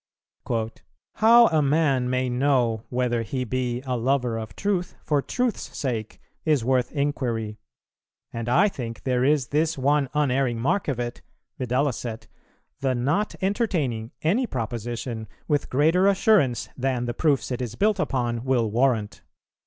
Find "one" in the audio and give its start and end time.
9.77-10.09